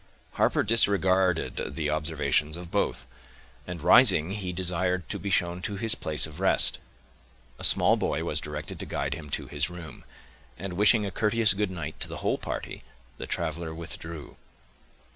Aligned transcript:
Harper 0.31 0.63
disregarded 0.63 1.75
the 1.75 1.91
observations 1.91 2.57
of 2.57 2.71
both; 2.71 3.05
and, 3.67 3.83
rising, 3.83 4.31
he 4.31 4.51
desired 4.51 5.07
to 5.07 5.19
be 5.19 5.29
shown 5.29 5.61
to 5.61 5.75
his 5.75 5.93
place 5.93 6.25
of 6.25 6.39
rest. 6.39 6.79
A 7.59 7.63
small 7.63 7.95
boy 7.97 8.23
was 8.23 8.41
directed 8.41 8.79
to 8.79 8.87
guide 8.87 9.13
him 9.13 9.29
to 9.29 9.45
his 9.45 9.69
room; 9.69 10.03
and 10.57 10.73
wishing 10.73 11.05
a 11.05 11.11
courteous 11.11 11.53
good 11.53 11.69
night 11.69 11.99
to 11.99 12.07
the 12.07 12.17
whole 12.25 12.39
party, 12.39 12.81
the 13.19 13.27
traveler 13.27 13.75
withdrew. 13.75 14.37